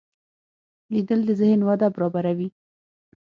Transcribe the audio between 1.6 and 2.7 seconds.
وده برابروي